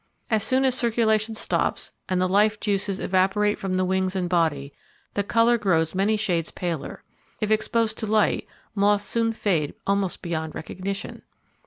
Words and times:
As 0.31 0.41
soon 0.43 0.65
as 0.65 0.73
circulation 0.73 1.35
stops, 1.35 1.91
and 2.09 2.19
the 2.19 2.27
life 2.27 2.59
juices 2.59 2.99
evaporate 2.99 3.59
from 3.59 3.73
the 3.73 3.85
wings 3.85 4.15
and 4.15 4.27
body, 4.27 4.73
the 5.13 5.21
colour 5.23 5.59
grows 5.59 5.93
many 5.93 6.17
shades 6.17 6.49
paler. 6.49 7.03
If 7.39 7.51
exposed 7.51 7.99
to 7.99 8.07
light, 8.07 8.47
moths 8.73 9.03
soon 9.05 9.31
fade 9.31 9.75
almost 9.85 10.23
beyond 10.23 10.55
recognition. 10.55 11.21